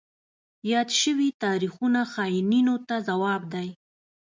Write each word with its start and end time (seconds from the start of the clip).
یاد 0.71 0.89
شوي 1.01 1.29
تاریخونه 1.43 2.01
خاینینو 2.11 2.75
ته 2.87 2.95
ځواب 3.07 3.41
دی. 3.53 3.69